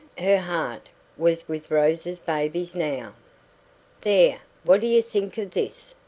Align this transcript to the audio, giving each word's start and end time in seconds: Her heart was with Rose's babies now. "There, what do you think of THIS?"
Her 0.17 0.39
heart 0.39 0.89
was 1.15 1.47
with 1.47 1.69
Rose's 1.69 2.17
babies 2.17 2.73
now. 2.73 3.13
"There, 4.01 4.39
what 4.63 4.81
do 4.81 4.87
you 4.87 5.03
think 5.03 5.37
of 5.37 5.51
THIS?" 5.51 5.93